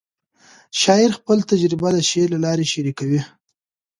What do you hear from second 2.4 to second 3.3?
لارې شریکوي.